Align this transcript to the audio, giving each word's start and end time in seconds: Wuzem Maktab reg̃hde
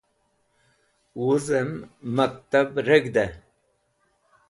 Wuzem 1.21 1.71
Maktab 2.15 2.69
reg̃hde 2.87 3.25